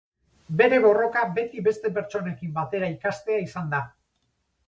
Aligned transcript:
Bere 0.61 0.77
borroka 0.85 1.25
beti 1.35 1.61
beste 1.67 1.91
pertsonekin 1.97 2.55
batera 2.57 2.91
ikastea 2.97 3.39
izan 3.51 3.71
da. 3.77 3.83